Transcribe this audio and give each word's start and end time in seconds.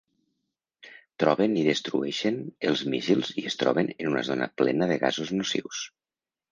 Troben 1.23 1.53
i 1.63 1.67
destrueixen 1.67 2.41
els 2.71 2.83
míssils 2.95 3.33
i 3.43 3.47
es 3.53 3.61
troben 3.63 3.95
en 3.99 4.13
una 4.15 4.27
zona 4.33 4.53
plena 4.65 4.93
de 4.95 5.01
gasos 5.07 5.39
nocius. 5.41 5.89